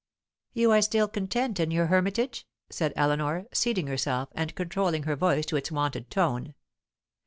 [0.53, 5.45] "You are still content in your hermitage?" said Eleanor, seating herself and controlling her voice
[5.45, 6.55] to its wonted tone.